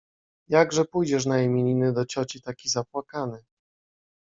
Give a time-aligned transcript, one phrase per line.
[0.47, 3.43] —Jakże pójdziesz na imieniny do cioci taki zapłakany!